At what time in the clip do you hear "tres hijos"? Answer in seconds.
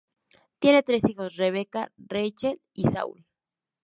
0.81-1.35